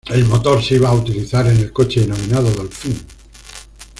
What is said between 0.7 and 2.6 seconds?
iba a utilizar en el coche denominado